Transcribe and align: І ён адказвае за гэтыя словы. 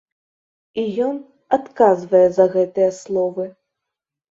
І 0.83 0.85
ён 1.07 1.19
адказвае 1.59 2.23
за 2.39 2.49
гэтыя 2.57 2.91
словы. 3.03 3.49